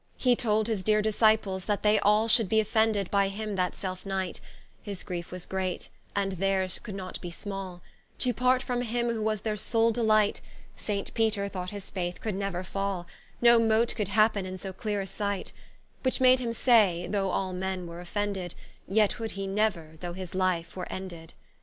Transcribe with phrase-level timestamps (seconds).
[0.17, 4.03] He told his deere Disciples, that they all Should be offended by him that selfe
[4.03, 4.41] night;
[4.81, 7.83] His Griefe was great, and theirs could not be small,
[8.17, 10.41] To part from him who was their sole Delight;
[10.75, 13.05] Saint Peter thought his Faith could neuer fall,
[13.43, 15.53] No mote could happen in so clear a sight:
[16.01, 18.55] Which made him say, Though all men were offended,
[18.87, 21.35] Yet would he never, though his life were ended.